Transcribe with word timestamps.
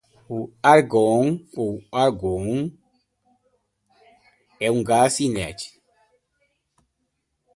O 0.27 0.49
árgon 0.63 1.45
ou 1.55 1.79
argão 1.91 2.75
é 4.59 4.71
um 4.71 4.83
gás 4.83 5.19
inerte. 5.19 5.79